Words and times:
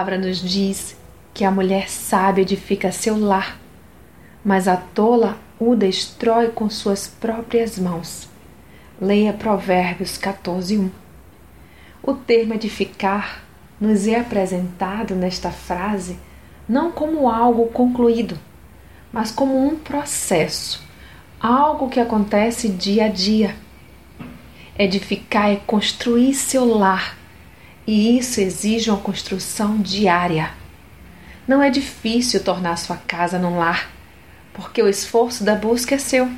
palavra 0.00 0.16
nos 0.16 0.38
diz 0.38 0.96
que 1.34 1.44
a 1.44 1.50
mulher 1.50 1.90
sábia 1.90 2.40
edifica 2.40 2.90
seu 2.90 3.18
lar, 3.18 3.60
mas 4.42 4.66
a 4.66 4.74
tola 4.74 5.36
o 5.58 5.76
destrói 5.76 6.48
com 6.48 6.70
suas 6.70 7.06
próprias 7.06 7.78
mãos. 7.78 8.26
Leia 8.98 9.34
Provérbios 9.34 10.16
14, 10.16 10.78
1. 10.78 10.90
O 12.02 12.14
termo 12.14 12.54
edificar 12.54 13.42
nos 13.78 14.06
é 14.06 14.18
apresentado 14.18 15.14
nesta 15.14 15.50
frase 15.50 16.18
não 16.66 16.90
como 16.90 17.28
algo 17.28 17.66
concluído, 17.66 18.38
mas 19.12 19.30
como 19.30 19.66
um 19.66 19.76
processo, 19.76 20.82
algo 21.38 21.90
que 21.90 22.00
acontece 22.00 22.70
dia 22.70 23.04
a 23.04 23.08
dia. 23.08 23.54
Edificar 24.78 25.50
é 25.50 25.56
construir 25.56 26.32
seu 26.32 26.64
lar, 26.64 27.18
e 27.86 28.18
isso 28.18 28.40
exige 28.40 28.90
uma 28.90 29.00
construção 29.00 29.78
diária. 29.78 30.50
Não 31.46 31.62
é 31.62 31.70
difícil 31.70 32.42
tornar 32.42 32.76
sua 32.76 32.96
casa 32.96 33.38
num 33.38 33.58
lar, 33.58 33.90
porque 34.52 34.82
o 34.82 34.88
esforço 34.88 35.42
da 35.42 35.54
busca 35.54 35.94
é 35.94 35.98
seu, 35.98 36.30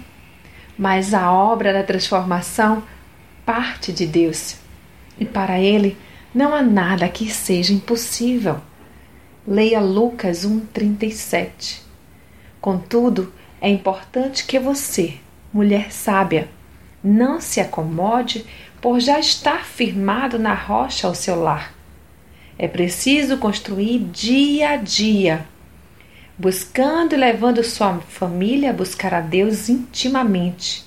mas 0.79 1.13
a 1.13 1.31
obra 1.31 1.73
da 1.73 1.83
transformação 1.83 2.83
parte 3.45 3.93
de 3.93 4.07
Deus, 4.07 4.57
e 5.19 5.25
para 5.25 5.61
Ele 5.61 5.97
não 6.35 6.55
há 6.55 6.63
nada 6.63 7.09
que 7.09 7.31
seja 7.31 7.73
impossível. 7.73 8.61
Leia 9.47 9.81
Lucas 9.81 10.47
1,37. 10.47 11.81
Contudo, 12.61 13.33
é 13.61 13.69
importante 13.69 14.47
que 14.47 14.59
você, 14.59 15.17
mulher 15.53 15.93
sábia, 15.93 16.49
não 17.03 17.41
se 17.41 17.61
acomode 17.61 18.45
por 18.81 19.01
já 19.01 19.19
estar 19.19 19.65
firmado 19.65 20.39
na 20.39 20.55
rocha 20.55 21.07
ao 21.07 21.15
seu 21.15 21.41
lar. 21.41 21.75
É 22.59 22.69
preciso 22.69 23.39
construir 23.39 23.99
dia 23.99 24.71
a 24.71 24.77
dia, 24.77 25.47
buscando 26.39 27.15
e 27.15 27.17
levando 27.17 27.65
sua 27.65 27.99
família 28.01 28.71
a 28.71 28.75
buscar 28.75 29.15
a 29.15 29.21
Deus 29.21 29.69
intimamente 29.69 30.85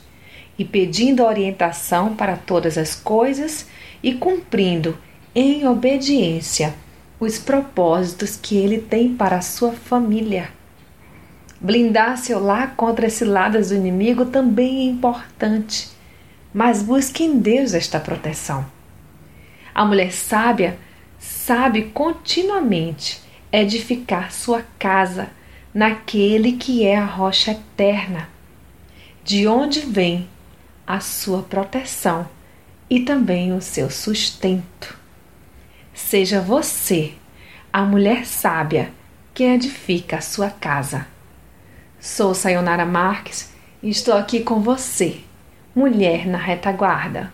e 0.57 0.63
pedindo 0.63 1.23
orientação 1.23 2.15
para 2.15 2.37
todas 2.37 2.77
as 2.77 2.95
coisas 2.95 3.67
e 4.01 4.13
cumprindo 4.13 4.97
em 5.33 5.67
obediência 5.67 6.73
os 7.19 7.39
propósitos 7.39 8.35
que 8.35 8.55
ele 8.55 8.79
tem 8.79 9.13
para 9.15 9.37
a 9.37 9.41
sua 9.41 9.71
família. 9.71 10.49
Blindar 11.59 12.17
seu 12.17 12.39
lar 12.39 12.75
contra 12.75 13.07
as 13.07 13.13
ciladas 13.13 13.69
do 13.69 13.75
inimigo 13.75 14.25
também 14.25 14.79
é 14.79 14.83
importante, 14.83 15.94
mas 16.55 16.81
busque 16.81 17.21
em 17.21 17.37
Deus 17.37 17.73
esta 17.73 17.99
proteção. 17.99 18.65
A 19.73 19.83
mulher 19.83 20.13
sábia 20.13 20.79
sabe 21.19 21.91
continuamente 21.93 23.21
edificar 23.51 24.31
sua 24.31 24.63
casa 24.79 25.31
naquele 25.73 26.53
que 26.53 26.85
é 26.85 26.95
a 26.95 27.03
rocha 27.03 27.51
eterna, 27.51 28.29
de 29.21 29.45
onde 29.45 29.81
vem 29.81 30.29
a 30.87 31.01
sua 31.01 31.43
proteção 31.43 32.25
e 32.89 33.01
também 33.01 33.51
o 33.51 33.59
seu 33.59 33.89
sustento. 33.89 34.97
Seja 35.93 36.39
você 36.39 37.15
a 37.73 37.81
mulher 37.81 38.25
sábia 38.25 38.93
que 39.33 39.43
edifica 39.43 40.19
a 40.19 40.21
sua 40.21 40.49
casa. 40.49 41.05
Sou 41.99 42.33
Sayonara 42.33 42.85
Marques 42.85 43.53
e 43.83 43.89
estou 43.89 44.15
aqui 44.15 44.39
com 44.39 44.61
você, 44.61 45.24
mulher 45.75 46.25
na 46.27 46.37
retaguarda. 46.37 47.31